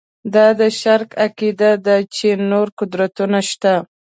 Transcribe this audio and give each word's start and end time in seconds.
دا 0.33 0.47
د 0.59 0.61
شرک 0.81 1.09
عقیده 1.25 1.71
ده 1.85 1.95
چې 2.15 2.27
نور 2.49 2.67
قدرتونه 2.79 3.39
شته. 3.49 3.73